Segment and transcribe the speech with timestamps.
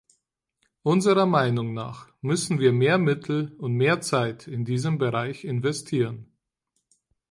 [0.81, 6.35] Unserer Meinung nach müssen wir mehr Mittel und mehr Zeit in diesen Bereich investieren.